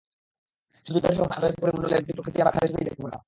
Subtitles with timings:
[0.83, 3.19] শীতল যুদ্ধের সময় আন্তর্জাতিক পরিমণ্ডলের গতি–প্রকৃতি আমরা খালি চোখেই দেখতে পারতাম।